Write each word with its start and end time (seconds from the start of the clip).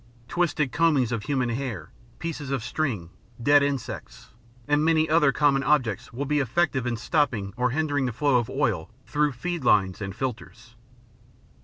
Twisted 0.27 0.71
combings 0.71 1.11
of 1.11 1.21
human 1.21 1.49
hair, 1.49 1.91
pieces 2.17 2.49
of 2.49 2.63
string, 2.63 3.11
dead 3.39 3.61
insects, 3.61 4.29
and 4.67 4.83
many 4.83 5.07
other 5.07 5.31
common 5.31 5.61
objects 5.61 6.11
will 6.11 6.25
be 6.25 6.39
effective 6.39 6.87
in 6.87 6.97
stopping 6.97 7.53
or 7.55 7.69
hindering 7.69 8.07
the 8.07 8.11
flow 8.11 8.37
of 8.39 8.49
oil 8.49 8.89
through 9.05 9.33
feed 9.33 9.63
lines 9.63 10.01
and 10.01 10.15
filters. 10.15 10.75